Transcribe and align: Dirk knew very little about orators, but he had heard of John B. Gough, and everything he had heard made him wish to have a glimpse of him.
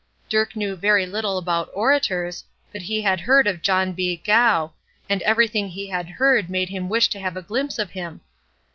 Dirk 0.29 0.55
knew 0.55 0.75
very 0.75 1.05
little 1.05 1.37
about 1.37 1.69
orators, 1.75 2.43
but 2.71 2.81
he 2.81 3.03
had 3.03 3.19
heard 3.19 3.45
of 3.45 3.61
John 3.61 3.93
B. 3.93 4.17
Gough, 4.17 4.71
and 5.07 5.21
everything 5.21 5.67
he 5.67 5.89
had 5.89 6.09
heard 6.09 6.49
made 6.49 6.69
him 6.69 6.89
wish 6.89 7.07
to 7.09 7.19
have 7.19 7.37
a 7.37 7.41
glimpse 7.43 7.77
of 7.77 7.91
him. 7.91 8.21